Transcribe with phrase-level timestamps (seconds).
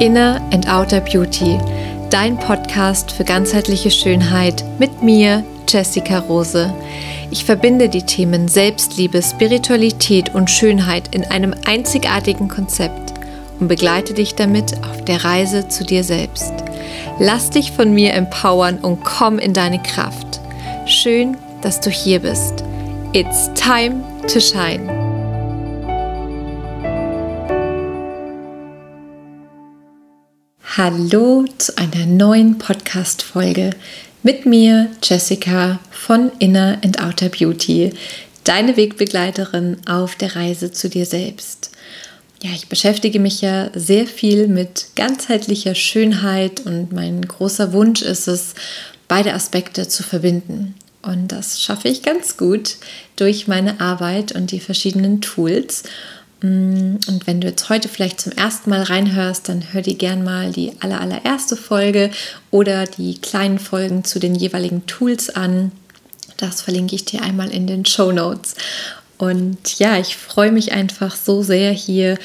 [0.00, 1.58] Inner and Outer Beauty,
[2.10, 6.72] dein Podcast für ganzheitliche Schönheit mit mir, Jessica Rose.
[7.30, 13.14] Ich verbinde die Themen Selbstliebe, Spiritualität und Schönheit in einem einzigartigen Konzept
[13.58, 16.52] und begleite dich damit auf der Reise zu dir selbst.
[17.18, 20.40] Lass dich von mir empowern und komm in deine Kraft.
[20.84, 22.64] Schön, dass du hier bist.
[23.14, 24.95] It's time to shine.
[30.78, 33.70] Hallo zu einer neuen Podcast-Folge
[34.22, 37.94] mit mir, Jessica von Inner and Outer Beauty,
[38.44, 41.70] deine Wegbegleiterin auf der Reise zu dir selbst.
[42.42, 48.28] Ja, ich beschäftige mich ja sehr viel mit ganzheitlicher Schönheit und mein großer Wunsch ist
[48.28, 48.54] es,
[49.08, 50.74] beide Aspekte zu verbinden.
[51.00, 52.76] Und das schaffe ich ganz gut
[53.16, 55.84] durch meine Arbeit und die verschiedenen Tools.
[56.42, 60.22] Mm, und wenn du jetzt heute vielleicht zum ersten Mal reinhörst, dann hör dir gern
[60.24, 62.10] mal die aller, allererste Folge
[62.50, 65.72] oder die kleinen Folgen zu den jeweiligen Tools an.
[66.36, 68.54] Das verlinke ich dir einmal in den Show Notes.
[69.18, 72.18] Und ja, ich freue mich einfach so sehr, hier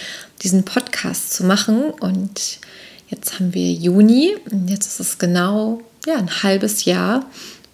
[0.44, 1.92] diesen Podcast zu machen.
[1.92, 2.60] Und
[3.08, 7.26] jetzt haben wir Juni und jetzt ist es genau ja, ein halbes Jahr,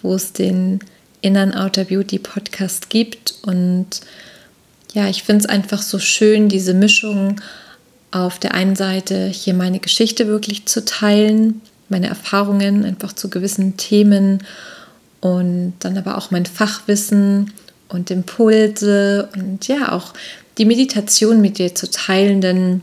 [0.03, 0.79] wo es den
[1.21, 3.33] Inner Outer Beauty Podcast gibt.
[3.41, 4.01] Und
[4.97, 7.39] ja, ich finde es einfach so schön, diese Mischung
[8.09, 13.77] auf der einen Seite hier meine Geschichte wirklich zu teilen, meine Erfahrungen einfach zu gewissen
[13.77, 14.43] Themen
[15.21, 17.53] und dann aber auch mein Fachwissen
[17.89, 20.15] und Impulse und ja auch
[20.57, 22.81] die Meditation mit dir zu teilen, denn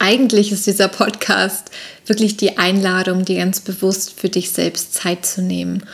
[0.00, 1.70] eigentlich ist dieser Podcast
[2.04, 5.84] wirklich die Einladung, dir ganz bewusst für dich selbst Zeit zu nehmen.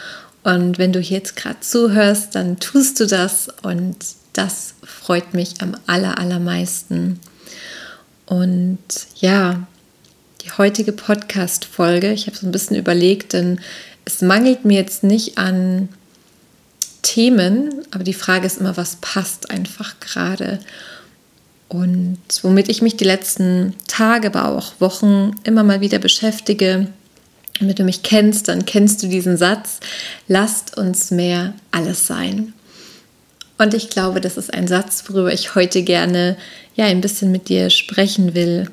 [0.42, 3.98] Und wenn du jetzt gerade zuhörst, dann tust du das und
[4.32, 7.20] das freut mich am aller, allermeisten.
[8.26, 8.78] Und
[9.16, 9.66] ja,
[10.42, 13.60] die heutige Podcast-Folge, ich habe so ein bisschen überlegt, denn
[14.04, 15.88] es mangelt mir jetzt nicht an
[17.02, 20.60] Themen, aber die Frage ist immer, was passt einfach gerade.
[21.68, 26.88] Und womit ich mich die letzten Tage, aber auch Wochen immer mal wieder beschäftige,
[27.60, 29.80] wenn du mich kennst, dann kennst du diesen Satz,
[30.26, 32.54] lasst uns mehr alles sein.
[33.62, 36.36] Und ich glaube, das ist ein Satz, worüber ich heute gerne
[36.74, 38.68] ja ein bisschen mit dir sprechen will.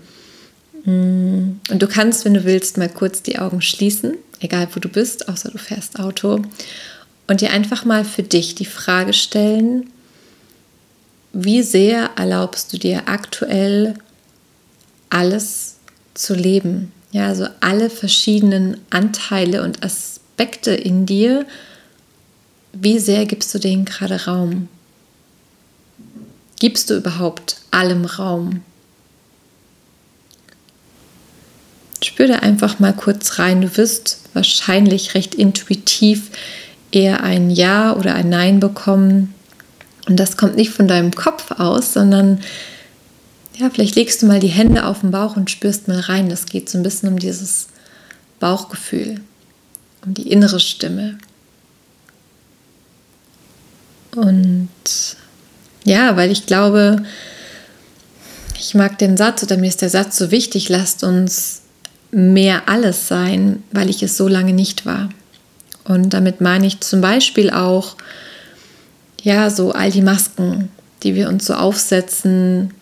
[0.84, 4.90] Mm, und du kannst, wenn du willst, mal kurz die Augen schließen, egal wo du
[4.90, 6.42] bist, außer du fährst Auto,
[7.28, 9.92] und dir einfach mal für dich die Frage stellen,
[11.34, 13.94] wie sehr erlaubst du dir aktuell
[15.12, 15.76] alles
[16.16, 16.92] zu leben?
[17.12, 21.46] Ja, also alle verschiedenen Anteile und Aspekte in dir,
[22.74, 24.68] wie sehr gibst du denen gerade Raum?
[26.60, 28.62] Gibst du überhaupt allem Raum?
[32.04, 33.62] Spür da einfach mal kurz rein.
[33.62, 36.30] Du wirst wahrscheinlich recht intuitiv
[36.92, 39.34] eher ein Ja oder ein Nein bekommen.
[40.08, 42.42] Und das kommt nicht von deinem Kopf aus, sondern
[43.58, 46.30] ja, vielleicht legst du mal die Hände auf den Bauch und spürst mal rein.
[46.30, 47.68] Das geht so ein bisschen um dieses
[48.40, 49.22] Bauchgefühl,
[50.06, 51.18] um die innere Stimme.
[54.16, 54.70] Und
[55.84, 57.04] ja, weil ich glaube,
[58.60, 61.62] ich mag den Satz oder mir ist der Satz so wichtig, lasst uns
[62.12, 65.10] mehr alles sein, weil ich es so lange nicht war.
[65.86, 67.96] Und damit meine ich zum Beispiel auch,
[69.24, 70.70] ja, so all die Masken,
[71.04, 72.74] die wir uns so aufsetzen,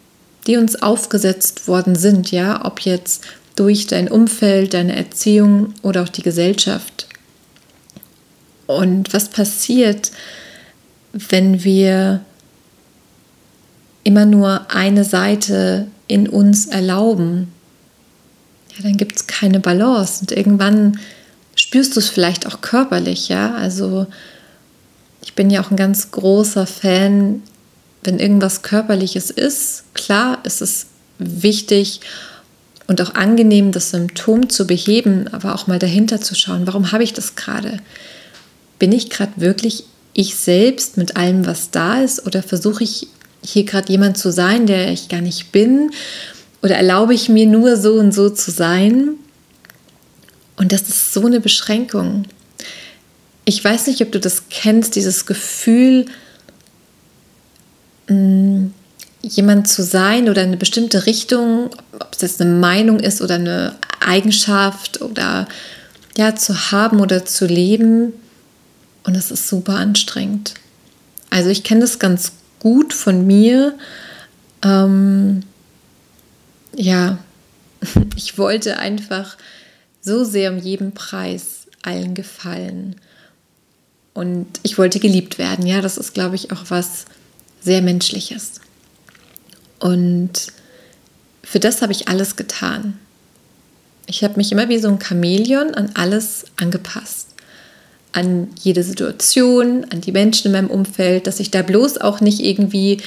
[0.46, 3.25] die uns aufgesetzt worden sind, ja, ob jetzt
[3.56, 7.08] durch dein Umfeld, deine Erziehung oder auch die Gesellschaft.
[8.66, 10.12] Und was passiert,
[11.14, 12.22] wenn wir
[14.07, 17.51] immer nur eine Seite in uns erlauben,
[18.73, 20.97] ja, dann gibt es keine Balance und irgendwann
[21.57, 23.53] spürst du es vielleicht auch körperlich, ja.
[23.56, 24.07] Also
[25.22, 27.44] ich bin ja auch ein ganz großer Fan,
[28.01, 29.84] wenn irgendwas Körperliches ist.
[29.94, 30.85] Klar ist es
[31.20, 31.99] wichtig
[32.87, 37.03] und auch angenehm, das Symptom zu beheben, aber auch mal dahinter zu schauen, warum habe
[37.03, 37.82] ich das gerade?
[38.79, 39.84] Bin ich gerade wirklich
[40.14, 43.09] ich selbst mit allem, was da ist, oder versuche ich
[43.47, 45.91] hier gerade jemand zu sein, der ich gar nicht bin?
[46.61, 49.16] Oder erlaube ich mir nur so und so zu sein?
[50.58, 52.26] Und das ist so eine Beschränkung.
[53.46, 56.05] Ich weiß nicht, ob du das kennst, dieses Gefühl,
[58.09, 58.67] mm,
[59.22, 63.76] jemand zu sein oder eine bestimmte Richtung, ob es jetzt eine Meinung ist oder eine
[63.99, 65.47] Eigenschaft oder
[66.17, 68.14] ja, zu haben oder zu leben.
[69.03, 70.55] Und es ist super anstrengend.
[71.29, 73.78] Also ich kenne das ganz gut von mir.
[74.64, 75.44] Ähm,
[76.76, 77.20] ja,
[78.16, 79.38] Ich wollte einfach
[80.02, 82.96] so sehr um jeden Preis allen gefallen.
[84.14, 85.66] Und ich wollte geliebt werden.
[85.66, 87.06] Ja, das ist, glaube ich, auch was
[87.62, 88.62] sehr Menschliches.
[89.80, 90.48] Und
[91.44, 92.98] für das habe ich alles getan.
[94.08, 97.36] Ich habe mich immer wie so ein Chamäleon an alles angepasst.
[98.14, 102.40] An jede Situation, an die Menschen in meinem Umfeld, dass ich da bloß auch nicht
[102.40, 102.98] irgendwie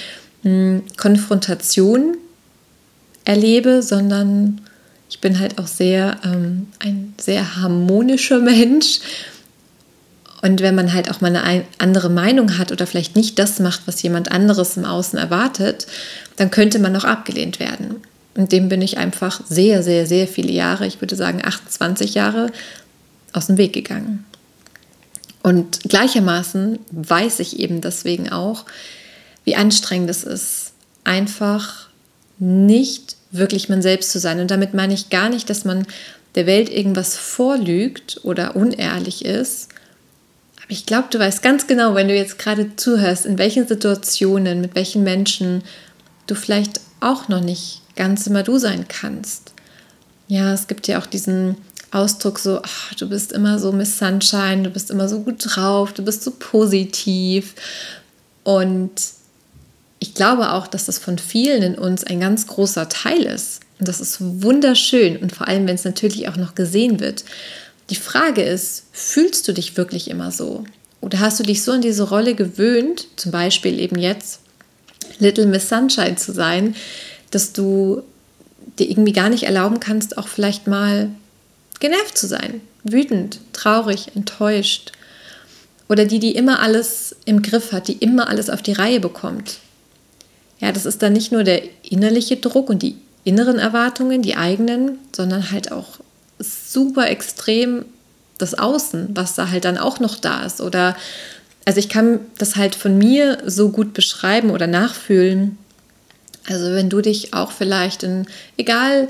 [0.43, 2.17] mh, hm, Konfrontation
[3.25, 4.61] erlebe, sondern
[5.09, 9.01] ich bin halt auch sehr ähm, ein sehr harmonischer Mensch.
[10.43, 13.83] Und wenn man halt auch mal eine andere Meinung hat oder vielleicht nicht das macht,
[13.85, 15.87] was jemand anderes im Außen erwartet,
[16.37, 17.97] dann könnte man auch abgelehnt werden.
[18.35, 22.51] Und dem bin ich einfach sehr, sehr, sehr viele Jahre, ich würde sagen 28 Jahre,
[23.33, 24.25] aus dem Weg gegangen.
[25.43, 28.67] Und gleichermaßen weiß ich eben deswegen auch,
[29.45, 30.73] wie anstrengend es ist,
[31.05, 31.89] einfach
[32.39, 34.41] nicht wirklich man selbst zu sein.
[34.41, 35.87] Und damit meine ich gar nicht, dass man
[36.35, 39.69] der Welt irgendwas vorlügt oder unehrlich ist.
[40.63, 44.61] Aber ich glaube, du weißt ganz genau, wenn du jetzt gerade zuhörst, in welchen Situationen,
[44.61, 45.63] mit welchen Menschen
[46.27, 49.53] du vielleicht auch noch nicht ganz immer du sein kannst.
[50.29, 51.57] Ja, es gibt ja auch diesen
[51.93, 55.93] Ausdruck so, ach, du bist immer so Miss Sunshine, du bist immer so gut drauf,
[55.93, 57.55] du bist so positiv.
[58.45, 58.93] Und
[59.99, 63.61] ich glaube auch, dass das von vielen in uns ein ganz großer Teil ist.
[63.79, 67.25] Und das ist wunderschön und vor allem, wenn es natürlich auch noch gesehen wird.
[67.89, 70.65] Die Frage ist, fühlst du dich wirklich immer so?
[71.01, 74.41] Oder hast du dich so in diese Rolle gewöhnt, zum Beispiel eben jetzt
[75.19, 76.77] Little Miss Sunshine zu sein,
[77.31, 78.03] dass du
[78.79, 81.11] dir irgendwie gar nicht erlauben kannst, auch vielleicht mal
[81.81, 84.93] genervt zu sein, wütend, traurig, enttäuscht.
[85.89, 89.59] Oder die, die immer alles im Griff hat, die immer alles auf die Reihe bekommt,
[90.61, 94.99] ja, das ist dann nicht nur der innerliche Druck und die inneren Erwartungen, die eigenen,
[95.15, 96.01] sondern halt auch
[96.39, 97.87] super extrem
[98.39, 100.61] das Außen, was da halt dann auch noch da ist.
[100.61, 100.97] Oder
[101.65, 105.59] also ich kann das halt von mir so gut beschreiben oder nachfühlen.
[106.49, 109.09] Also wenn du dich auch vielleicht in, egal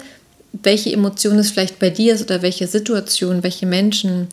[0.53, 4.29] welche Emotion es vielleicht bei dir ist oder welche Situation, welche Menschen,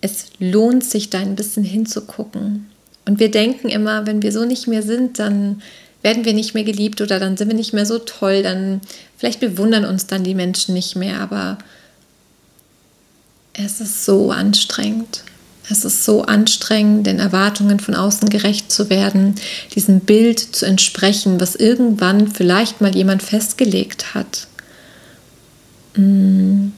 [0.00, 2.66] es lohnt sich da ein bisschen hinzugucken.
[3.04, 5.62] Und wir denken immer, wenn wir so nicht mehr sind, dann
[6.02, 8.80] werden wir nicht mehr geliebt oder dann sind wir nicht mehr so toll, dann
[9.16, 11.58] vielleicht bewundern uns dann die Menschen nicht mehr, aber
[13.52, 15.24] es ist so anstrengend.
[15.68, 19.36] Es ist so anstrengend, den Erwartungen von außen gerecht zu werden,
[19.74, 24.48] diesem Bild zu entsprechen, was irgendwann vielleicht mal jemand festgelegt hat.
[25.96, 26.68] Mm.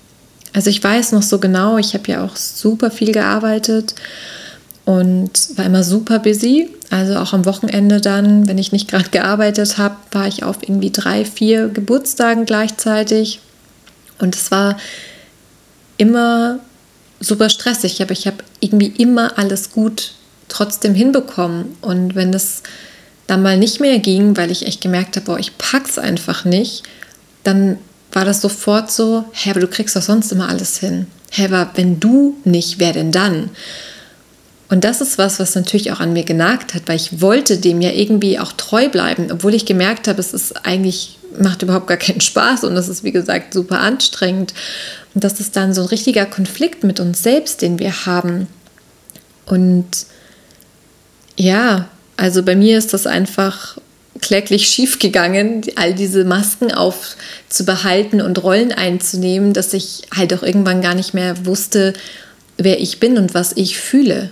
[0.52, 3.94] Also ich weiß noch so genau, ich habe ja auch super viel gearbeitet
[4.84, 6.68] und war immer super busy.
[6.90, 10.90] Also auch am Wochenende dann, wenn ich nicht gerade gearbeitet habe, war ich auf irgendwie
[10.90, 13.40] drei, vier Geburtstagen gleichzeitig.
[14.18, 14.76] Und es war
[15.96, 16.58] immer
[17.18, 20.12] super stressig, aber ich habe irgendwie immer alles gut
[20.48, 21.76] trotzdem hinbekommen.
[21.80, 22.62] Und wenn es
[23.26, 26.82] dann mal nicht mehr ging, weil ich echt gemerkt habe, boah, ich pack's einfach nicht,
[27.44, 27.78] dann
[28.12, 31.06] war das sofort so, hä, aber du kriegst doch sonst immer alles hin.
[31.30, 33.50] Hä, aber wenn du nicht, wer denn dann?
[34.68, 37.80] Und das ist was, was natürlich auch an mir genagt hat, weil ich wollte dem
[37.80, 41.98] ja irgendwie auch treu bleiben, obwohl ich gemerkt habe, es ist eigentlich, macht überhaupt gar
[41.98, 44.54] keinen Spaß und das ist, wie gesagt, super anstrengend.
[45.14, 48.46] Und das ist dann so ein richtiger Konflikt mit uns selbst, den wir haben.
[49.44, 49.88] Und
[51.36, 53.76] ja, also bei mir ist das einfach
[54.22, 60.80] kläglich schief gegangen, all diese Masken aufzubehalten und Rollen einzunehmen, dass ich halt auch irgendwann
[60.80, 61.92] gar nicht mehr wusste,
[62.56, 64.30] wer ich bin und was ich fühle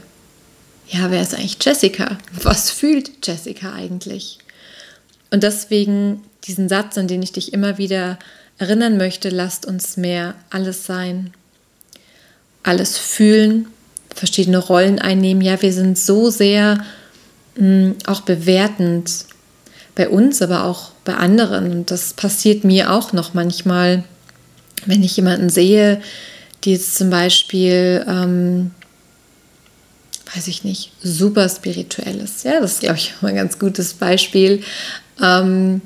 [0.91, 2.19] ja, wer ist eigentlich Jessica?
[2.43, 4.39] Was fühlt Jessica eigentlich?
[5.31, 8.19] Und deswegen diesen Satz, an den ich dich immer wieder
[8.59, 11.33] erinnern möchte, lasst uns mehr alles sein,
[12.63, 13.69] alles fühlen,
[14.15, 15.43] verschiedene Rollen einnehmen.
[15.43, 16.85] Ja, wir sind so sehr
[17.55, 19.27] mh, hm, auch bewertend
[19.95, 21.71] bei uns, aber auch bei anderen.
[21.71, 24.05] Und das passiert mir auch noch manchmal,
[24.87, 26.01] wenn ich jemanden sehe,
[26.65, 28.71] die jetzt zum Beispiel ähm,
[30.35, 32.43] weiß ich nicht, super spirituelles.
[32.45, 34.63] Ja, das ist, glaube ich, ein ganz gutes Beispiel.
[35.23, 35.83] Ähm,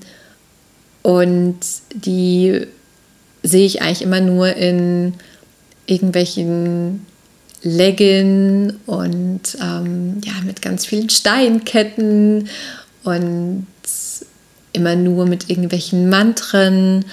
[1.02, 1.58] und
[1.94, 2.66] die
[3.42, 5.14] sehe ich eigentlich immer nur in
[5.86, 7.04] irgendwelchen
[7.62, 12.48] Leggings und ähm, ja, mit ganz vielen Steinketten
[13.04, 13.66] und
[14.74, 17.06] immer nur mit irgendwelchen Mantren.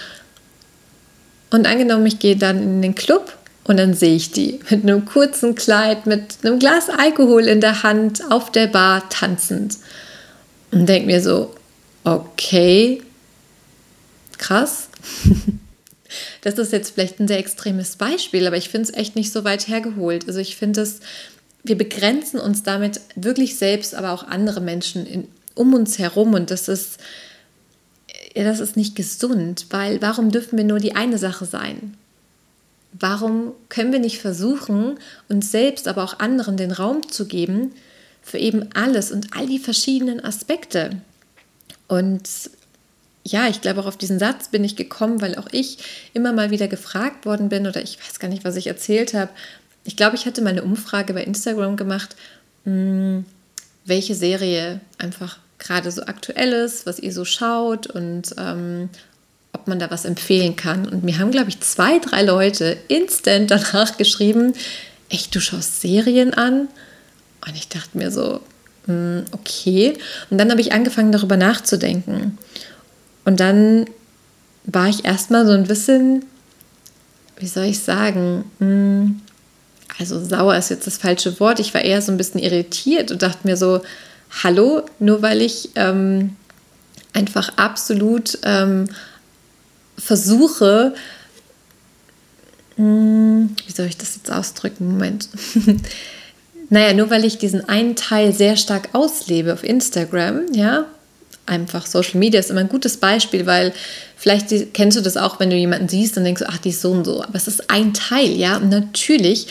[1.50, 5.06] Und angenommen, ich gehe dann in den Club und dann sehe ich die mit einem
[5.06, 9.77] kurzen Kleid, mit einem Glas Alkohol in der Hand auf der Bar tanzend.
[10.72, 11.53] Und denke mir so,
[12.03, 13.01] okay,
[14.38, 14.89] krass.
[16.41, 19.44] das ist jetzt vielleicht ein sehr extremes Beispiel, aber ich finde es echt nicht so
[19.44, 20.27] weit hergeholt.
[20.27, 21.00] Also ich finde es,
[21.63, 26.51] wir begrenzen uns damit wirklich selbst, aber auch andere Menschen in, um uns herum und
[26.51, 26.98] das ist,
[28.35, 31.95] das ist nicht gesund, weil warum dürfen wir nur die eine Sache sein?
[32.93, 37.73] Warum können wir nicht versuchen, uns selbst, aber auch anderen den Raum zu geben
[38.21, 41.01] für eben alles und all die verschiedenen Aspekte?
[41.88, 42.29] Und
[43.23, 45.77] ja, ich glaube, auch auf diesen Satz bin ich gekommen, weil auch ich
[46.13, 49.31] immer mal wieder gefragt worden bin oder ich weiß gar nicht, was ich erzählt habe.
[49.83, 52.15] Ich glaube, ich hatte mal eine Umfrage bei Instagram gemacht,
[52.65, 53.25] hm,
[53.85, 58.89] welche Serie einfach gerade so aktuell ist, was ihr so schaut und ähm,
[59.53, 60.88] ob man da was empfehlen kann.
[60.88, 64.53] Und mir haben, glaube ich, zwei, drei Leute instant danach geschrieben,
[65.10, 66.68] echt, du schaust Serien an?
[67.46, 68.41] Und ich dachte mir so,
[68.86, 69.94] hm, okay.
[70.30, 72.38] Und dann habe ich angefangen, darüber nachzudenken.
[73.25, 73.86] Und dann
[74.63, 76.25] war ich erstmal so ein bisschen,
[77.38, 79.22] wie soll ich sagen, hm,
[80.00, 81.60] also sauer ist jetzt das falsche Wort.
[81.60, 83.82] Ich war eher so ein bisschen irritiert und dachte mir so,
[84.43, 86.35] hallo, nur weil ich ähm,
[87.13, 88.89] einfach absolut ähm,
[89.97, 90.93] versuche,
[92.77, 94.88] mh, hm, wie soll ich das jetzt ausdrücken?
[94.88, 95.29] Moment.
[96.69, 100.85] naja, nur weil ich diesen einen Teil sehr stark auslebe auf Instagram, ja,
[101.45, 103.73] einfach Social Media ist immer ein gutes Beispiel, weil
[104.15, 106.91] vielleicht kennst du das auch, wenn du jemanden siehst und denkst, ach, die ist so
[106.91, 107.23] und so.
[107.23, 108.57] Aber es ist ein Teil, ja.
[108.57, 109.47] Und natürlich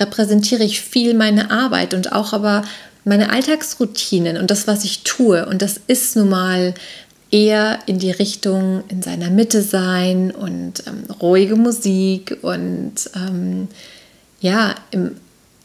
[0.00, 2.62] repräsentiere ich viel meine Arbeit und auch aber
[3.04, 5.46] meine Alltagsroutinen und das, was ich tue.
[5.46, 6.74] Und das ist nun mal
[7.30, 13.68] eher in die Richtung in seiner Mitte sein und ähm, ruhige Musik und ähm,
[14.40, 15.16] ja, im,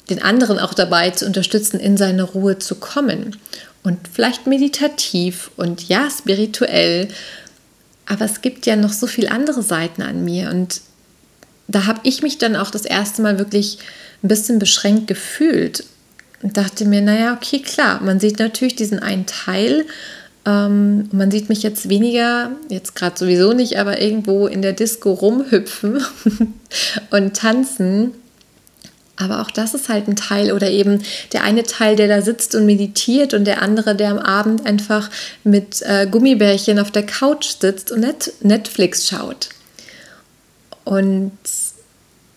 [0.10, 3.38] den anderen auch dabei zu unterstützen, in seine Ruhe zu kommen
[3.84, 7.10] und vielleicht meditativ und ja, spirituell.
[8.08, 10.82] Aber es gibt ja noch so viele andere Seiten an mir und
[11.68, 13.78] da habe ich mich dann auch das erste Mal wirklich
[14.24, 15.84] ein bisschen beschränkt gefühlt
[16.42, 19.86] und dachte mir, naja, okay, klar, man sieht natürlich diesen einen Teil.
[20.46, 25.12] Ähm, man sieht mich jetzt weniger, jetzt gerade sowieso nicht, aber irgendwo in der Disco
[25.12, 26.02] rumhüpfen
[27.12, 28.14] und tanzen.
[29.18, 31.04] Aber auch das ist halt ein Teil oder eben
[31.34, 35.10] der eine Teil, der da sitzt und meditiert und der andere, der am Abend einfach
[35.44, 39.50] mit äh, Gummibärchen auf der Couch sitzt und Net Netflix schaut.
[40.86, 41.34] Und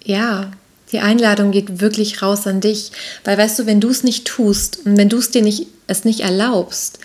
[0.02, 0.50] ja,
[0.92, 2.92] die Einladung geht wirklich raus an dich,
[3.24, 6.04] weil weißt du, wenn du es nicht tust und wenn du es dir nicht, es
[6.04, 6.98] nicht erlaubst,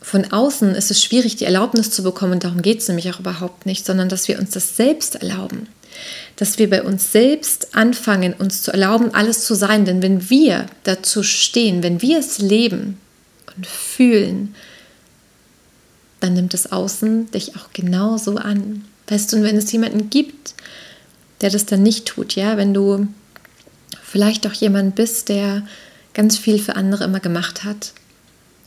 [0.00, 3.20] von außen ist es schwierig, die Erlaubnis zu bekommen und darum geht es nämlich auch
[3.20, 5.68] überhaupt nicht, sondern dass wir uns das selbst erlauben
[6.36, 9.84] dass wir bei uns selbst anfangen, uns zu erlauben, alles zu sein.
[9.84, 12.98] Denn wenn wir dazu stehen, wenn wir es leben
[13.56, 14.54] und fühlen,
[16.20, 18.84] dann nimmt das Außen dich auch genauso an.
[19.08, 20.54] Weißt du, und wenn es jemanden gibt,
[21.40, 23.08] der das dann nicht tut, ja, wenn du
[24.02, 25.62] vielleicht auch jemand bist, der
[26.14, 27.92] ganz viel für andere immer gemacht hat,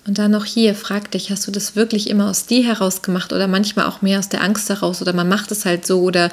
[0.07, 3.33] und dann noch hier, frag dich, hast du das wirklich immer aus dir heraus gemacht
[3.33, 6.31] oder manchmal auch mehr aus der Angst heraus oder man macht es halt so oder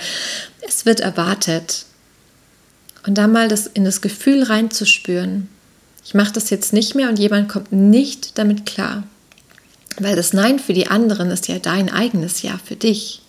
[0.66, 1.84] es wird erwartet.
[3.06, 5.48] Und da mal das in das Gefühl reinzuspüren,
[6.04, 9.02] ich mache das jetzt nicht mehr und jemand kommt nicht damit klar.
[9.98, 13.20] Weil das Nein für die anderen ist ja dein eigenes Ja für dich.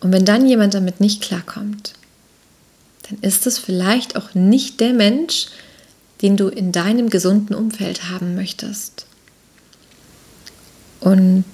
[0.00, 1.92] Und wenn dann jemand damit nicht klarkommt,
[3.08, 5.46] dann ist es vielleicht auch nicht der Mensch,
[6.22, 9.06] den du in deinem gesunden Umfeld haben möchtest.
[11.00, 11.44] Und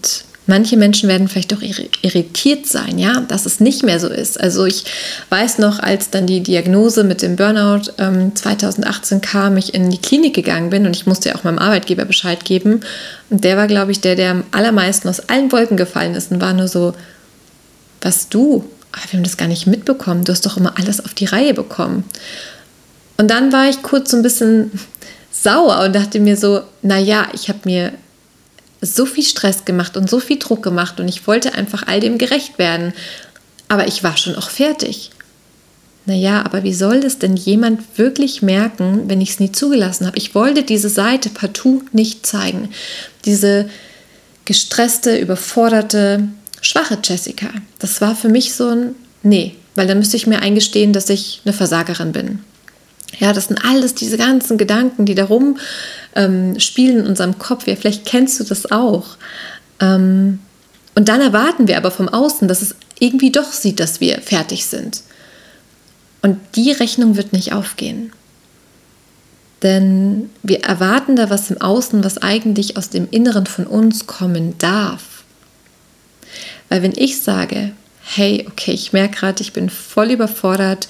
[0.46, 4.40] manche Menschen werden vielleicht auch irritiert sein, ja, dass es nicht mehr so ist.
[4.40, 4.84] Also ich
[5.28, 9.98] weiß noch, als dann die Diagnose mit dem Burnout ähm, 2018 kam, ich in die
[10.00, 12.80] Klinik gegangen bin und ich musste ja auch meinem Arbeitgeber Bescheid geben.
[13.30, 16.40] Und der war, glaube ich, der, der am allermeisten aus allen Wolken gefallen ist und
[16.40, 16.92] war nur so,
[18.06, 18.64] was du?
[18.92, 20.24] Wir haben das gar nicht mitbekommen.
[20.24, 22.04] Du hast doch immer alles auf die Reihe bekommen.
[23.18, 24.70] Und dann war ich kurz so ein bisschen
[25.30, 27.92] sauer und dachte mir so, naja, ich habe mir
[28.80, 32.18] so viel Stress gemacht und so viel Druck gemacht und ich wollte einfach all dem
[32.18, 32.94] gerecht werden.
[33.68, 35.10] Aber ich war schon auch fertig.
[36.04, 40.16] Naja, aber wie soll das denn jemand wirklich merken, wenn ich es nie zugelassen habe?
[40.16, 42.68] Ich wollte diese Seite partout nicht zeigen.
[43.24, 43.68] Diese
[44.44, 46.28] gestresste, überforderte,
[46.60, 47.48] schwache Jessica.
[47.78, 48.94] Das war für mich so ein
[49.26, 52.40] Nee, weil dann müsste ich mir eingestehen, dass ich eine Versagerin bin.
[53.18, 55.58] Ja, das sind alles diese ganzen Gedanken, die darum
[56.14, 57.66] ähm, spielen in unserem Kopf.
[57.66, 59.16] Ja, vielleicht kennst du das auch.
[59.80, 60.38] Ähm,
[60.94, 64.66] und dann erwarten wir aber vom Außen, dass es irgendwie doch sieht, dass wir fertig
[64.66, 65.02] sind.
[66.22, 68.12] Und die Rechnung wird nicht aufgehen.
[69.62, 74.56] Denn wir erwarten da was im Außen, was eigentlich aus dem Inneren von uns kommen
[74.58, 75.15] darf.
[76.68, 80.88] Weil wenn ich sage, hey, okay, ich merke gerade, ich bin voll überfordert,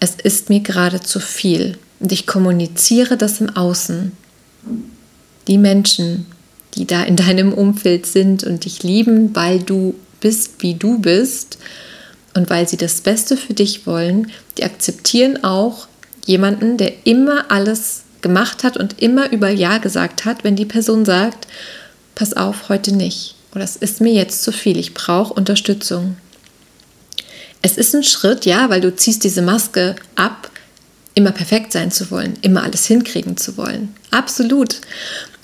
[0.00, 1.78] es ist mir gerade zu viel.
[2.00, 4.12] Und ich kommuniziere das im Außen.
[5.48, 6.26] Die Menschen,
[6.74, 11.58] die da in deinem Umfeld sind und dich lieben, weil du bist, wie du bist
[12.34, 15.88] und weil sie das Beste für dich wollen, die akzeptieren auch
[16.26, 21.04] jemanden, der immer alles gemacht hat und immer über Ja gesagt hat, wenn die Person
[21.04, 21.46] sagt,
[22.14, 23.37] pass auf, heute nicht.
[23.54, 26.16] Oder es ist mir jetzt zu viel, ich brauche Unterstützung.
[27.62, 30.50] Es ist ein Schritt, ja, weil du ziehst diese Maske ab,
[31.14, 33.94] immer perfekt sein zu wollen, immer alles hinkriegen zu wollen.
[34.10, 34.80] Absolut.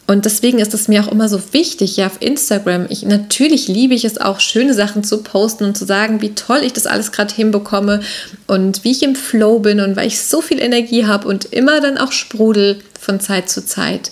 [0.06, 2.86] Und deswegen ist es mir auch immer so wichtig, ja, auf Instagram.
[2.90, 6.60] Ich, natürlich liebe ich es auch, schöne Sachen zu posten und zu sagen, wie toll
[6.62, 8.00] ich das alles gerade hinbekomme
[8.46, 11.80] und wie ich im Flow bin und weil ich so viel Energie habe und immer
[11.80, 14.10] dann auch sprudel von Zeit zu Zeit,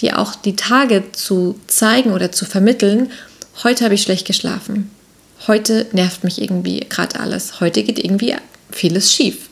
[0.00, 3.10] dir auch die Tage zu zeigen oder zu vermitteln.
[3.64, 4.90] Heute habe ich schlecht geschlafen.
[5.46, 7.60] Heute nervt mich irgendwie gerade alles.
[7.60, 8.34] Heute geht irgendwie
[8.70, 9.48] vieles schief.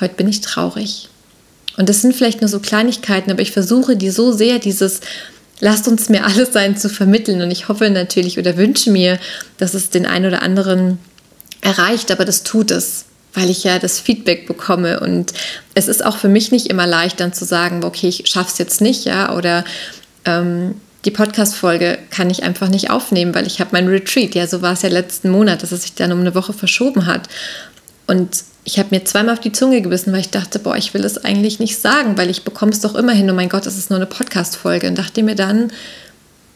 [0.00, 1.08] Heute bin ich traurig.
[1.76, 5.00] Und das sind vielleicht nur so Kleinigkeiten, aber ich versuche die so sehr, dieses
[5.60, 7.42] lasst uns mir alles sein zu vermitteln.
[7.42, 9.18] Und ich hoffe natürlich oder wünsche mir,
[9.58, 10.98] dass es den einen oder anderen
[11.60, 15.00] erreicht, aber das tut es, weil ich ja das Feedback bekomme.
[15.00, 15.32] Und
[15.74, 18.58] es ist auch für mich nicht immer leicht, dann zu sagen, okay, ich schaffe es
[18.58, 19.64] jetzt nicht, ja, oder
[20.24, 24.34] ähm, die Podcast-Folge kann ich einfach nicht aufnehmen, weil ich habe mein Retreat.
[24.34, 27.06] Ja, so war es ja letzten Monat, dass es sich dann um eine Woche verschoben
[27.06, 27.28] hat.
[28.06, 31.04] Und ich habe mir zweimal auf die Zunge gebissen, weil ich dachte, boah, ich will
[31.04, 33.30] es eigentlich nicht sagen, weil ich bekomme es doch immer hin.
[33.30, 34.88] Oh mein Gott, das ist nur eine Podcast-Folge.
[34.88, 35.72] Und dachte mir dann,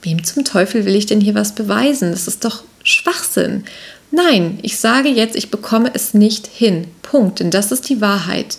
[0.02, 2.10] wem zum Teufel will ich denn hier was beweisen?
[2.10, 3.64] Das ist doch Schwachsinn.
[4.14, 6.86] Nein, ich sage jetzt, ich bekomme es nicht hin.
[7.02, 7.40] Punkt.
[7.40, 8.58] Denn das ist die Wahrheit.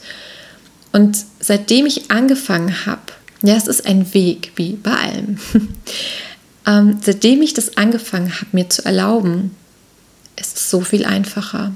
[0.92, 3.02] Und seitdem ich angefangen habe,
[3.42, 5.38] ja, es ist ein Weg, wie bei allem.
[6.68, 9.56] ähm, seitdem ich das angefangen habe, mir zu erlauben,
[10.36, 11.74] ist es so viel einfacher.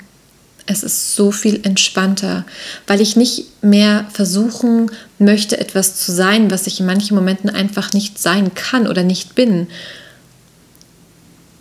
[0.66, 2.46] Es ist so viel entspannter,
[2.86, 7.94] weil ich nicht mehr versuchen möchte, etwas zu sein, was ich in manchen Momenten einfach
[7.94, 9.68] nicht sein kann oder nicht bin.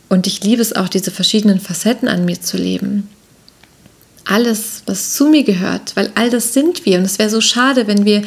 [0.08, 3.08] Und ich liebe es auch, diese verschiedenen Facetten an mir zu leben.
[4.24, 6.98] Alles, was zu mir gehört, weil all das sind wir.
[6.98, 8.22] Und es wäre so schade, wenn wir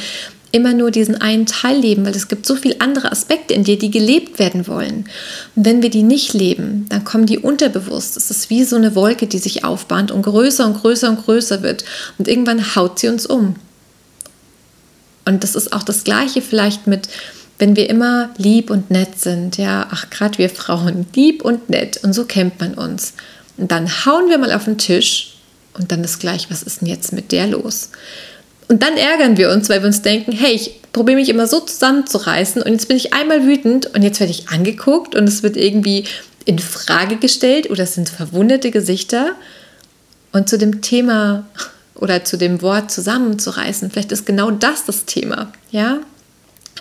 [0.51, 3.77] immer nur diesen einen Teil leben, weil es gibt so viele andere Aspekte in dir,
[3.77, 5.05] die gelebt werden wollen.
[5.55, 8.17] Und wenn wir die nicht leben, dann kommen die unterbewusst.
[8.17, 11.63] Es ist wie so eine Wolke, die sich aufbahnt und größer und größer und größer
[11.63, 11.85] wird.
[12.17, 13.55] Und irgendwann haut sie uns um.
[15.25, 17.07] Und das ist auch das Gleiche vielleicht mit,
[17.62, 19.58] wenn wir immer lieb und nett sind.
[19.58, 22.04] Ja, ach, gerade wir Frauen, lieb und nett.
[22.04, 23.13] Und so kennt man uns.
[23.56, 25.36] Und dann hauen wir mal auf den Tisch
[25.78, 27.91] und dann ist gleich, was ist denn jetzt mit der los?
[28.67, 31.60] Und dann ärgern wir uns, weil wir uns denken, hey, ich probiere mich immer so
[31.60, 35.56] zusammenzureißen und jetzt bin ich einmal wütend und jetzt werde ich angeguckt und es wird
[35.56, 36.06] irgendwie
[36.45, 39.36] in Frage gestellt oder es sind verwundete Gesichter.
[40.32, 41.45] Und zu dem Thema
[41.93, 46.00] oder zu dem Wort zusammenzureißen, vielleicht ist genau das das Thema, ja?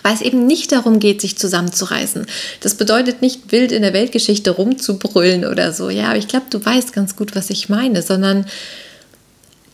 [0.03, 2.25] Weil es eben nicht darum geht, sich zusammenzureißen.
[2.61, 6.63] Das bedeutet nicht wild in der Weltgeschichte rumzubrüllen oder so, ja, aber ich glaube, du
[6.63, 8.45] weißt ganz gut, was ich meine, sondern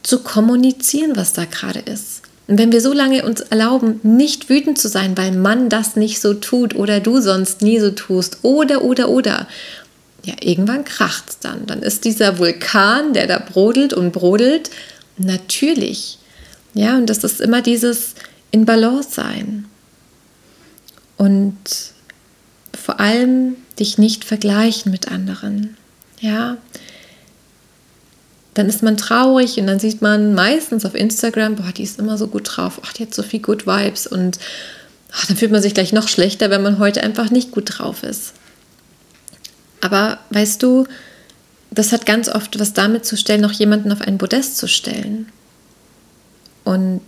[0.03, 2.21] zu kommunizieren, was da gerade ist.
[2.47, 6.21] Und wenn wir so lange uns erlauben, nicht wütend zu sein, weil man das nicht
[6.21, 9.47] so tut oder du sonst nie so tust oder, oder, oder,
[10.23, 11.65] ja, irgendwann kracht es dann.
[11.65, 14.69] Dann ist dieser Vulkan, der da brodelt und brodelt,
[15.17, 16.19] natürlich.
[16.73, 18.13] Ja, und das ist immer dieses
[18.51, 19.65] in Balance sein.
[21.17, 21.57] Und
[22.77, 25.75] vor allem dich nicht vergleichen mit anderen.
[26.19, 26.57] Ja,
[28.57, 32.17] dann ist man traurig und dann sieht man meistens auf Instagram, boah, die ist immer
[32.17, 34.39] so gut drauf, ach, die hat so viel Good Vibes und
[35.13, 38.01] ach, dann fühlt man sich gleich noch schlechter, wenn man heute einfach nicht gut drauf
[38.01, 38.33] ist.
[39.81, 40.87] Aber weißt du,
[41.69, 45.31] das hat ganz oft was damit zu stellen, noch jemanden auf ein Podest zu stellen.
[46.63, 47.03] Und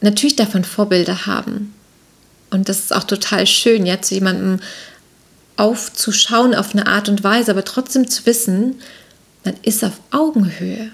[0.00, 1.74] natürlich davon Vorbilder haben.
[2.50, 4.60] Und das ist auch total schön, ja, zu jemandem
[5.56, 8.80] aufzuschauen auf eine Art und Weise, aber trotzdem zu wissen,
[9.44, 10.90] man ist auf Augenhöhe.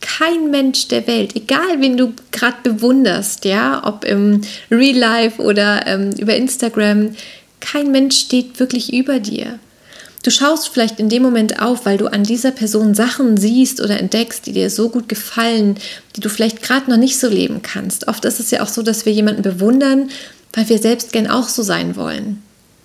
[0.00, 5.86] Kein Mensch der Welt, egal wen du gerade bewunderst, ja, ob im Real Life oder
[5.86, 7.14] ähm, über Instagram,
[7.60, 9.58] kein Mensch steht wirklich über dir.
[10.24, 13.98] Du schaust vielleicht in dem Moment auf, weil du an dieser Person Sachen siehst oder
[13.98, 15.76] entdeckst, die dir so gut gefallen,
[16.16, 18.08] die du vielleicht gerade noch nicht so leben kannst.
[18.08, 20.10] Oft ist es ja auch so, dass wir jemanden bewundern,
[20.58, 22.42] weil wir selbst gern auch so sein wollen.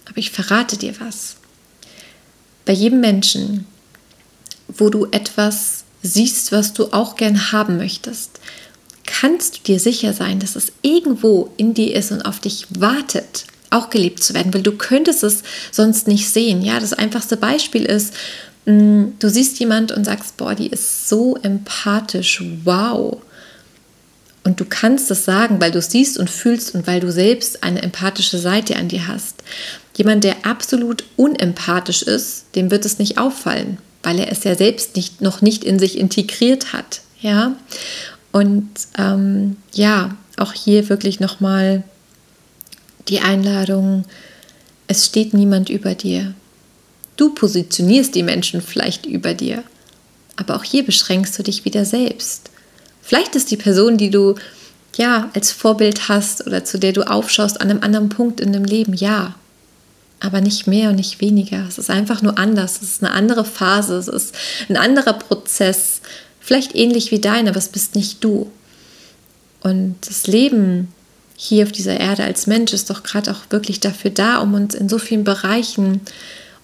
[0.07, 1.37] Aber ich verrate dir was.
[2.65, 3.65] Bei jedem Menschen
[4.77, 8.39] wo du etwas siehst, was du auch gern haben möchtest,
[9.05, 13.45] kannst du dir sicher sein, dass es irgendwo in dir ist und auf dich wartet,
[13.69, 16.61] auch geliebt zu werden, weil du könntest es sonst nicht sehen.
[16.61, 18.13] Ja, das einfachste Beispiel ist,
[18.65, 23.17] Mm, du siehst jemand und sagst, boah, die ist so empathisch, wow.
[24.43, 27.63] Und du kannst es sagen, weil du es siehst und fühlst und weil du selbst
[27.63, 29.41] eine empathische Seite an dir hast.
[29.95, 34.95] Jemand, der absolut unempathisch ist, dem wird es nicht auffallen, weil er es ja selbst
[34.95, 37.01] nicht, noch nicht in sich integriert hat.
[37.21, 37.55] Ja,
[38.33, 41.83] und ähm, ja, auch hier wirklich nochmal
[43.07, 44.05] die Einladung,
[44.87, 46.33] es steht niemand über dir.
[47.15, 49.63] Du positionierst die Menschen vielleicht über dir,
[50.35, 52.49] aber auch hier beschränkst du dich wieder selbst.
[53.03, 54.35] Vielleicht ist die Person, die du
[54.95, 58.63] ja als Vorbild hast oder zu der du aufschaust, an einem anderen Punkt in dem
[58.63, 59.35] Leben, ja.
[60.21, 61.67] Aber nicht mehr und nicht weniger.
[61.67, 62.81] Es ist einfach nur anders.
[62.81, 63.97] Es ist eine andere Phase.
[63.97, 64.33] Es ist
[64.69, 65.99] ein anderer Prozess.
[66.39, 68.49] Vielleicht ähnlich wie dein, aber es bist nicht du.
[69.59, 70.87] Und das Leben
[71.35, 74.75] hier auf dieser Erde als Mensch ist doch gerade auch wirklich dafür da, um uns
[74.75, 75.99] in so vielen Bereichen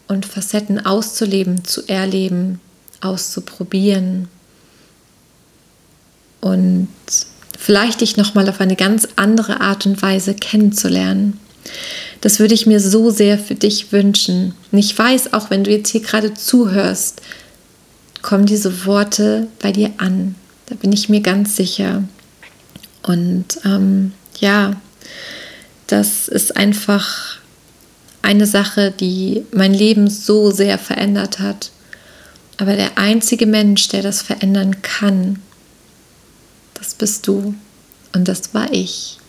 [0.07, 2.61] und Facetten auszuleben, zu erleben,
[3.01, 4.29] auszuprobieren
[6.41, 6.87] und
[7.57, 11.39] vielleicht dich noch mal auf eine ganz andere Art und Weise kennenzulernen.
[12.21, 14.53] Das würde ich mir so sehr für dich wünschen.
[14.71, 17.21] Und ich weiß, auch wenn du jetzt hier gerade zuhörst,
[18.21, 20.35] kommen diese Worte bei dir an.
[20.65, 22.03] Da bin ich mir ganz sicher.
[23.03, 24.75] Und ähm, ja,
[25.87, 27.37] das ist einfach
[28.21, 31.71] eine Sache, die mein Leben so sehr verändert hat.
[32.57, 35.39] Aber der einzige Mensch, der das verändern kann,
[36.79, 37.53] das bist du
[38.13, 39.19] und das war ich.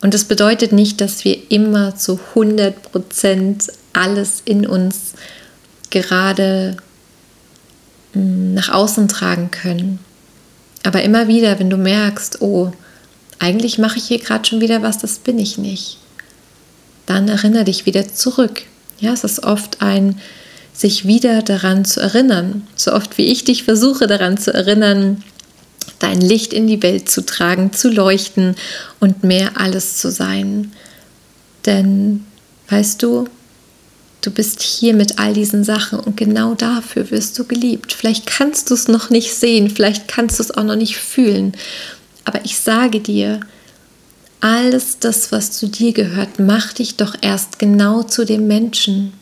[0.00, 5.12] Und das bedeutet nicht, dass wir immer zu 100 Prozent alles in uns
[5.90, 6.76] gerade
[8.12, 10.00] hm, nach außen tragen können.
[10.82, 12.72] Aber immer wieder, wenn du merkst, oh,
[13.38, 15.98] eigentlich mache ich hier gerade schon wieder was, das bin ich nicht,
[17.06, 18.62] dann erinnere dich wieder zurück.
[18.98, 20.20] Ja, es ist oft ein
[20.72, 22.66] sich wieder daran zu erinnern.
[22.76, 25.22] So oft wie ich dich versuche daran zu erinnern,
[26.02, 28.56] dein Licht in die Welt zu tragen, zu leuchten
[29.00, 30.72] und mehr alles zu sein.
[31.66, 32.24] Denn,
[32.68, 33.28] weißt du,
[34.22, 37.92] du bist hier mit all diesen Sachen und genau dafür wirst du geliebt.
[37.92, 41.52] Vielleicht kannst du es noch nicht sehen, vielleicht kannst du es auch noch nicht fühlen,
[42.24, 43.40] aber ich sage dir,
[44.40, 49.12] alles das, was zu dir gehört, macht dich doch erst genau zu dem Menschen.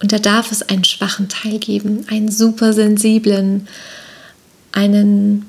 [0.00, 3.68] Und da darf es einen schwachen Teil geben, einen supersensiblen,
[4.74, 5.46] einen,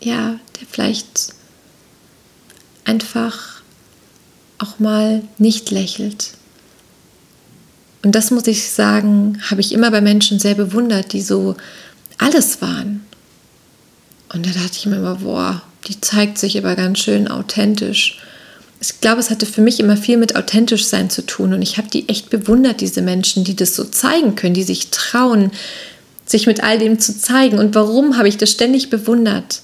[0.00, 1.34] ja, der vielleicht
[2.84, 3.62] einfach
[4.58, 6.32] auch mal nicht lächelt.
[8.02, 11.56] Und das muss ich sagen, habe ich immer bei Menschen sehr bewundert, die so
[12.18, 13.04] alles waren.
[14.32, 18.18] Und da dachte ich mir immer, boah, die zeigt sich aber ganz schön authentisch.
[18.80, 21.76] Ich glaube, es hatte für mich immer viel mit authentisch sein zu tun und ich
[21.76, 25.52] habe die echt bewundert, diese Menschen, die das so zeigen können, die sich trauen,
[26.24, 27.58] sich mit all dem zu zeigen.
[27.58, 29.62] Und warum habe ich das ständig bewundert?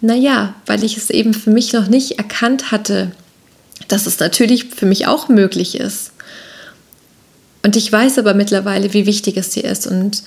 [0.00, 3.12] Naja, weil ich es eben für mich noch nicht erkannt hatte,
[3.88, 6.12] dass es natürlich für mich auch möglich ist.
[7.62, 9.86] Und ich weiß aber mittlerweile, wie wichtig es dir ist.
[9.86, 10.24] Und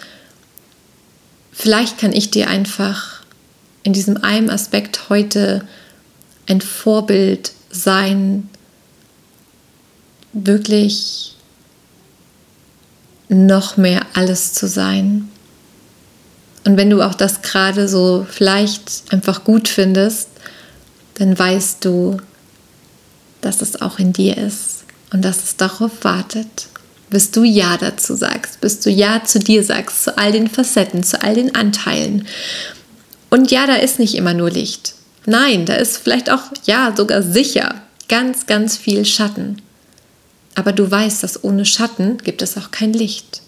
[1.51, 3.21] vielleicht kann ich dir einfach
[3.83, 5.67] in diesem einen Aspekt heute
[6.47, 8.49] ein Vorbild sein,
[10.31, 11.35] wirklich
[13.29, 15.29] noch mehr alles zu sein.
[16.65, 20.29] Und wenn du auch das gerade so vielleicht einfach gut findest,
[21.15, 22.17] dann weißt du,
[23.41, 26.67] dass es auch in dir ist und dass es darauf wartet.
[27.11, 31.03] Bis du Ja dazu sagst, bis du Ja zu dir sagst, zu all den Facetten,
[31.03, 32.27] zu all den Anteilen.
[33.29, 34.95] Und ja, da ist nicht immer nur Licht.
[35.27, 37.75] Nein, da ist vielleicht auch, ja, sogar sicher
[38.09, 39.61] ganz, ganz viel Schatten.
[40.55, 43.41] Aber du weißt, dass ohne Schatten gibt es auch kein Licht.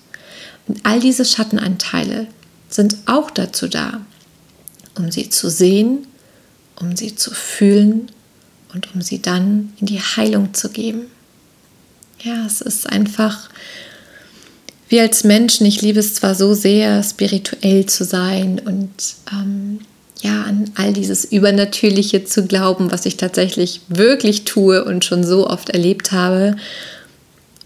[0.68, 2.28] Und all diese Schattenanteile,
[2.70, 4.02] sind auch dazu da,
[4.96, 6.08] um sie zu sehen,
[6.80, 8.12] um sie zu fühlen
[8.74, 11.08] und um sie dann in die Heilung zu geben.
[12.22, 13.50] Ja, es ist einfach,
[14.90, 18.92] wir als Menschen, ich liebe es zwar so sehr, spirituell zu sein und
[19.32, 19.80] ähm,
[20.22, 25.48] ja, an all dieses Übernatürliche zu glauben, was ich tatsächlich wirklich tue und schon so
[25.48, 26.56] oft erlebt habe.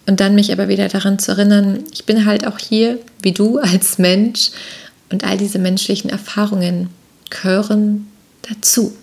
[0.06, 3.60] Und dann mich aber wieder daran zu erinnern, ich bin halt auch hier, wie du
[3.60, 4.52] als Mensch
[5.12, 6.89] und all diese menschlichen Erfahrungen
[7.30, 8.08] gehören
[8.41, 8.95] dazu.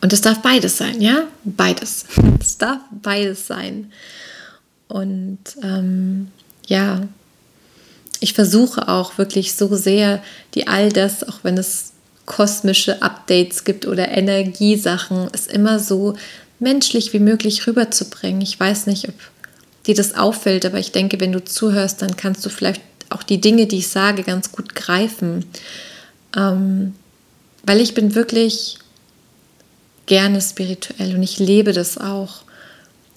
[0.00, 1.24] Und es darf beides sein, ja?
[1.44, 2.04] Beides.
[2.40, 3.92] Es darf beides sein.
[4.86, 6.28] Und ähm,
[6.66, 7.02] ja,
[8.20, 10.22] ich versuche auch wirklich so sehr,
[10.54, 11.92] die all das, auch wenn es
[12.26, 16.14] kosmische Updates gibt oder Energiesachen, es immer so
[16.58, 18.40] menschlich wie möglich rüberzubringen.
[18.40, 19.14] Ich weiß nicht, ob
[19.86, 23.40] dir das auffällt, aber ich denke, wenn du zuhörst, dann kannst du vielleicht auch die
[23.40, 25.44] Dinge, die ich sage, ganz gut greifen.
[26.36, 26.94] Ähm,
[27.64, 28.78] weil ich bin wirklich
[30.06, 32.42] gerne spirituell und ich lebe das auch.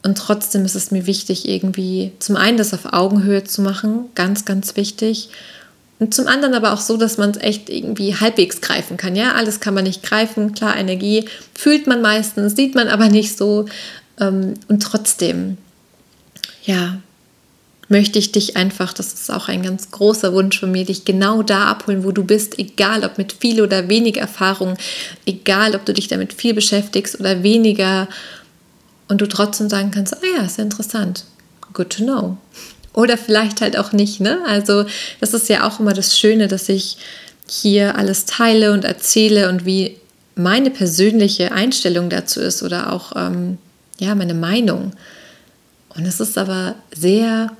[0.04, 4.45] Und trotzdem ist es mir wichtig, irgendwie zum einen das auf Augenhöhe zu machen, ganz,
[4.45, 5.30] ganz wichtig.
[5.99, 9.15] Und zum anderen aber auch so, dass man es echt irgendwie halbwegs greifen kann.
[9.15, 10.54] Ja, alles kann man nicht greifen.
[10.54, 13.65] Klar, Energie fühlt man meistens, sieht man aber nicht so.
[14.19, 15.58] Ähm, und trotzdem,
[16.63, 16.97] ja,
[17.91, 21.43] möchte ich dich einfach, das ist auch ein ganz großer Wunsch von mir, dich genau
[21.43, 24.77] da abholen, wo du bist, egal ob mit viel oder wenig Erfahrung,
[25.25, 28.08] egal ob du dich damit viel beschäftigst oder weniger
[29.10, 31.25] und du trotzdem sagen kannst, ah ja, ist interessant,
[31.73, 32.38] good to know.
[32.93, 34.39] Oder vielleicht halt auch nicht, ne?
[34.47, 34.86] Also
[35.19, 36.97] das ist ja auch immer das Schöne, dass ich
[37.47, 39.97] hier alles teile und erzähle und wie
[40.36, 43.58] meine persönliche Einstellung dazu ist oder auch ähm,
[43.99, 44.93] ja meine Meinung.
[45.95, 47.51] Und es ist aber sehr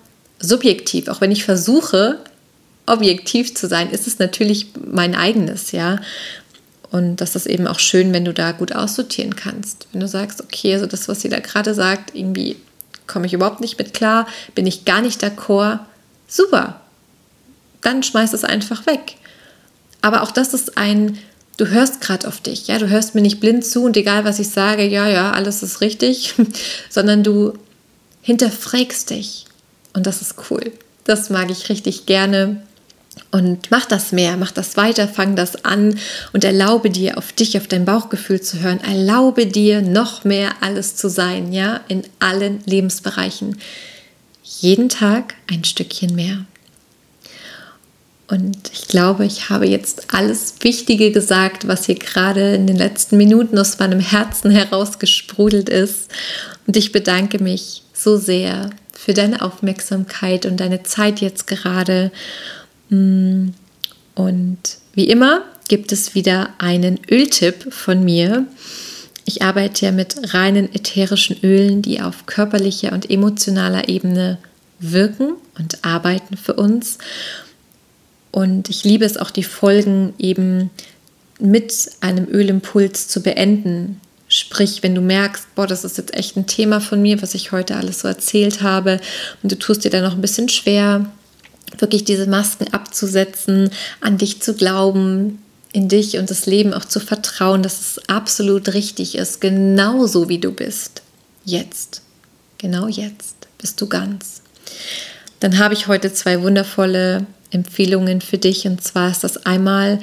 [0.42, 2.20] subjektiv, auch wenn ich versuche,
[2.86, 6.00] objektiv zu sein, ist es natürlich mein eigenes, ja.
[6.92, 9.88] Und das ist eben auch schön, wenn du da gut aussortieren kannst.
[9.92, 12.58] Wenn du sagst, okay, also das, was sie da gerade sagt, irgendwie
[13.08, 15.80] komme ich überhaupt nicht mit klar, bin ich gar nicht d'accord,
[16.28, 16.82] super.
[17.82, 19.16] Dann schmeiß es einfach weg.
[20.02, 21.18] Aber auch das ist ein,
[21.58, 24.40] du hörst gerade auf dich, ja, du hörst mir nicht blind zu und egal was
[24.40, 26.34] ich sage, ja, ja, alles ist richtig,
[26.90, 27.54] sondern du
[28.22, 29.46] hinterfragst dich.
[29.94, 30.72] Und das ist cool.
[31.04, 32.62] Das mag ich richtig gerne.
[33.32, 35.98] Und mach das mehr, mach das weiter, fang das an
[36.32, 38.80] und erlaube dir, auf dich, auf dein Bauchgefühl zu hören.
[38.82, 43.58] Erlaube dir, noch mehr alles zu sein, ja, in allen Lebensbereichen.
[44.44, 46.46] Jeden Tag ein Stückchen mehr.
[48.28, 53.18] Und ich glaube, ich habe jetzt alles Wichtige gesagt, was hier gerade in den letzten
[53.18, 56.10] Minuten aus meinem Herzen herausgesprudelt ist.
[56.66, 62.12] Und ich bedanke mich so sehr für deine Aufmerksamkeit und deine Zeit jetzt gerade.
[62.90, 63.50] Mm,
[64.16, 64.60] und
[64.94, 68.46] wie immer gibt es wieder einen Öltipp von mir.
[69.26, 74.38] Ich arbeite ja mit reinen ätherischen Ölen, die auf körperlicher und emotionaler Ebene
[74.80, 76.98] wirken und arbeiten für uns.
[78.32, 80.70] Und ich liebe es auch, die Folgen eben
[81.40, 84.00] mit einem Ölimpuls zu beenden.
[84.34, 87.52] Sprich, wenn du merkst, boah, das ist jetzt echt ein Thema von mir, was ich
[87.52, 89.02] heute alles so erzählt habe,
[89.44, 91.06] und du tust dir da noch ein bisschen schwer,
[91.78, 97.02] wirklich diese Masken abzusetzen, an dich zu glauben, in dich und das Leben auch zu
[97.02, 101.02] vertrauen, dass es absolut richtig ist, genauso wie du bist.
[101.44, 102.02] Jetzt.
[102.58, 104.42] Genau jetzt bist du ganz.
[105.42, 108.66] Dann habe ich heute zwei wundervolle Empfehlungen für dich.
[108.66, 110.00] Und zwar ist das einmal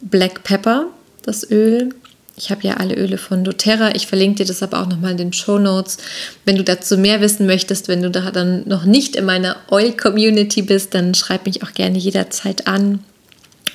[0.00, 0.86] Black Pepper,
[1.22, 1.92] das Öl.
[2.36, 3.94] Ich habe ja alle Öle von doTERRA.
[3.94, 5.98] Ich verlinke dir das aber auch nochmal in den Show Notes.
[6.44, 10.62] Wenn du dazu mehr wissen möchtest, wenn du da dann noch nicht in meiner Oil-Community
[10.62, 13.04] bist, dann schreib mich auch gerne jederzeit an.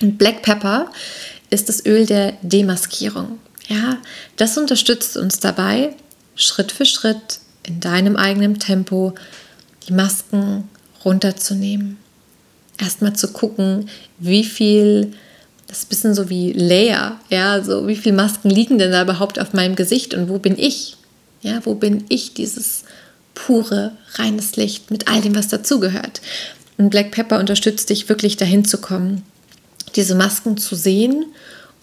[0.02, 0.92] Und Black Pepper
[1.50, 3.40] ist das Öl der Demaskierung.
[3.68, 3.98] Ja,
[4.36, 5.94] das unterstützt uns dabei,
[6.36, 9.14] Schritt für Schritt in deinem eigenen Tempo
[9.88, 10.68] die Masken
[11.06, 11.98] runterzunehmen.
[12.78, 15.14] Erstmal zu gucken, wie viel
[15.70, 19.04] das ist ein bisschen so wie Layer, ja, so wie viele Masken liegen denn da
[19.04, 20.98] überhaupt auf meinem Gesicht und wo bin ich?
[21.42, 22.84] Ja, wo bin ich dieses
[23.36, 26.22] pure, reines Licht mit all dem, was dazugehört?
[26.78, 29.24] Und Black Pepper unterstützt dich wirklich dahin zu kommen,
[29.96, 31.26] diese Masken zu sehen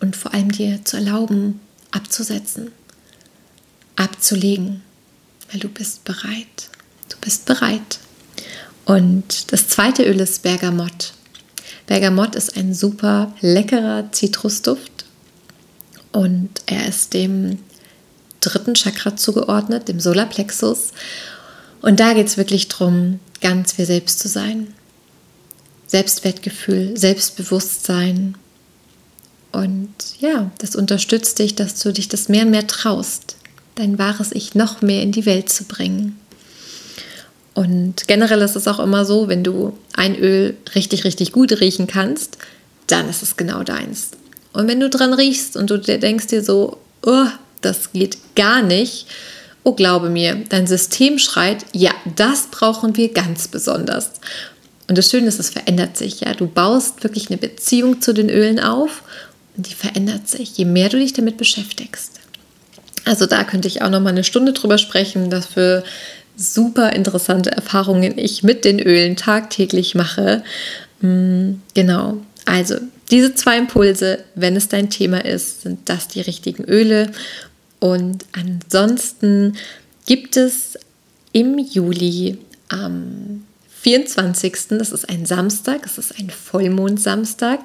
[0.01, 1.61] und vor allem dir zu erlauben,
[1.93, 2.73] abzusetzen,
[3.95, 4.83] abzulegen,
[5.53, 6.71] weil du bist bereit.
[7.09, 8.01] Du bist bereit.
[8.85, 11.13] Und das zweite Öl ist Bergamott.
[11.87, 15.05] Bergamott ist ein super leckerer Zitrusduft
[16.13, 17.59] und er ist dem
[18.41, 20.93] dritten Chakra zugeordnet, dem Solarplexus.
[21.83, 24.73] Und da geht es wirklich darum, ganz wir selbst zu sein.
[25.87, 28.37] Selbstwertgefühl, Selbstbewusstsein.
[29.53, 33.37] Und ja, das unterstützt dich, dass du dich das mehr und mehr traust,
[33.77, 36.19] dein wahres Ich noch mehr in die Welt zu bringen.
[37.57, 41.87] Und generell ist es auch immer so, wenn du ein Öl richtig, richtig gut riechen
[41.87, 42.37] kannst,
[42.87, 44.11] dann ist es genau deins.
[44.53, 47.25] Und wenn du dran riechst und du denkst dir so, oh,
[47.63, 49.07] das geht gar nicht,
[49.65, 54.11] oh, glaube mir, dein System schreit, ja, das brauchen wir ganz besonders.
[54.87, 56.21] Und das Schöne ist, es verändert sich.
[56.21, 59.03] Ja, du baust wirklich eine Beziehung zu den Ölen auf
[59.57, 62.21] und die verändert sich, je mehr du dich damit beschäftigst.
[63.07, 65.31] Also da könnte ich auch noch mal eine Stunde drüber sprechen.
[65.31, 65.85] Dafür
[66.37, 70.43] super interessante Erfahrungen ich mit den Ölen tagtäglich mache.
[71.01, 72.77] Mm, genau, also
[73.11, 77.13] diese zwei Impulse, wenn es dein Thema ist, sind das die richtigen Öle.
[77.79, 79.57] Und ansonsten
[80.07, 80.79] gibt es
[81.33, 83.45] im Juli am
[83.83, 84.53] 24.
[84.71, 87.61] Das ist ein Samstag, es ist ein Vollmond-Samstag,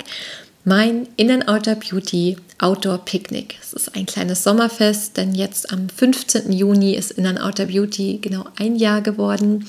[0.63, 3.57] mein In-N-Outer Beauty Outdoor Picknick.
[3.61, 6.51] Es ist ein kleines Sommerfest, denn jetzt am 15.
[6.51, 9.67] Juni ist In-N-Outer Beauty genau ein Jahr geworden.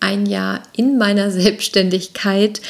[0.00, 2.60] Ein Jahr in meiner Selbstständigkeit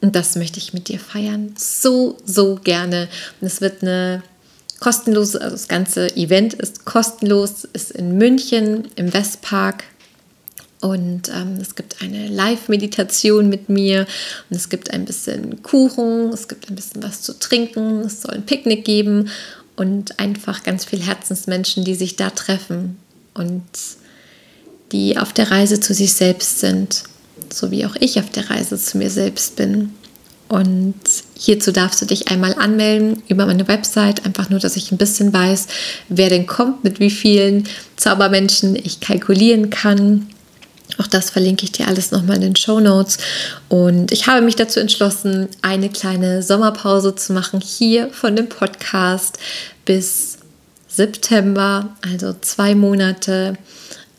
[0.00, 1.54] und das möchte ich mit dir feiern.
[1.56, 3.08] So, so gerne.
[3.40, 4.22] Und es wird eine
[4.80, 9.84] kostenlose, also das ganze Event ist kostenlos, ist in München im Westpark.
[10.80, 14.06] Und ähm, es gibt eine Live-Meditation mit mir
[14.48, 18.34] und es gibt ein bisschen Kuchen, es gibt ein bisschen was zu trinken, es soll
[18.34, 19.28] ein Picknick geben
[19.74, 22.96] und einfach ganz viele Herzensmenschen, die sich da treffen
[23.34, 23.64] und
[24.92, 27.02] die auf der Reise zu sich selbst sind
[27.52, 29.92] so wie auch ich auf der Reise zu mir selbst bin.
[30.48, 30.94] Und
[31.36, 35.32] hierzu darfst du dich einmal anmelden über meine Website, einfach nur, dass ich ein bisschen
[35.32, 35.66] weiß,
[36.08, 37.64] wer denn kommt, mit wie vielen
[37.96, 40.26] Zaubermenschen ich kalkulieren kann.
[40.96, 43.18] Auch das verlinke ich dir alles nochmal in den Show Notes.
[43.68, 49.38] Und ich habe mich dazu entschlossen, eine kleine Sommerpause zu machen hier von dem Podcast
[49.84, 50.38] bis
[50.88, 53.58] September, also zwei Monate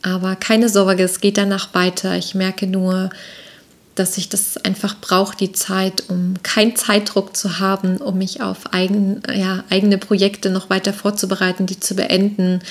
[0.02, 2.16] aber keine Sorge, es geht danach weiter.
[2.16, 3.10] Ich merke nur,
[3.96, 8.74] dass ich das einfach brauche, die Zeit, um keinen Zeitdruck zu haben, um mich auf
[8.74, 12.62] eigen, ja, eigene Projekte noch weiter vorzubereiten, die zu beenden.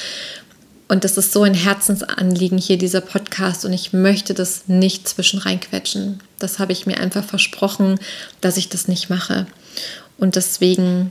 [0.88, 3.66] Und das ist so ein Herzensanliegen hier, dieser Podcast.
[3.66, 6.20] Und ich möchte das nicht zwischen reinquetschen.
[6.38, 8.00] Das habe ich mir einfach versprochen,
[8.40, 9.46] dass ich das nicht mache.
[10.16, 11.10] Und deswegen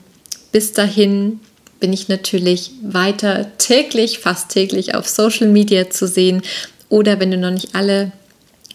[0.51, 1.39] bis dahin
[1.79, 6.41] bin ich natürlich weiter täglich, fast täglich auf Social Media zu sehen.
[6.89, 8.11] Oder wenn du noch nicht alle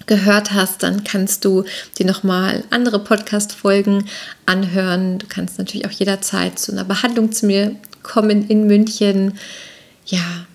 [0.07, 1.65] gehört hast, dann kannst du
[1.99, 4.09] dir nochmal andere Podcast-Folgen
[4.47, 5.19] anhören.
[5.19, 9.39] Du kannst natürlich auch jederzeit zu einer Behandlung zu mir kommen in München.
[10.07, 10.47] Ja,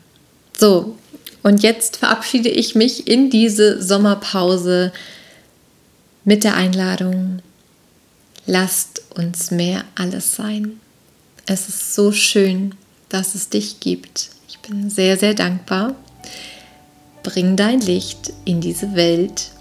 [0.60, 0.96] so.
[1.44, 4.92] Und jetzt verabschiede ich mich in diese Sommerpause
[6.26, 7.40] mit der Einladung,
[8.46, 10.80] lasst uns mehr alles sein.
[11.46, 12.76] Es ist so schön,
[13.08, 14.30] dass es dich gibt.
[14.50, 15.96] Ich bin sehr, sehr dankbar.
[17.24, 19.52] Bring dein Licht in diese Welt.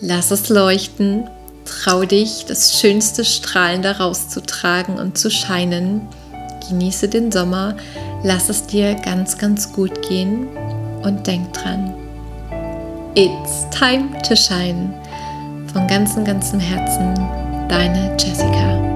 [0.00, 1.28] Lass es leuchten.
[1.64, 6.02] Trau dich, das schönste Strahlen daraus zu tragen und zu scheinen.
[6.66, 7.76] Genieße den Sommer.
[8.22, 10.48] Lass es dir ganz, ganz gut gehen.
[11.02, 11.94] Und denk dran.
[13.14, 14.94] It's time to shine.
[15.72, 17.14] Von ganzem, ganzem Herzen,
[17.68, 18.87] deine Jessica.